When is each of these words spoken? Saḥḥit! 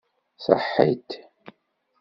Saḥḥit! 0.45 1.09